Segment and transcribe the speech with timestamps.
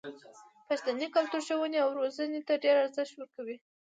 [0.67, 3.57] پښتني کلتور ښوونې او روزنې ته ډېر ارزښت ورکوي.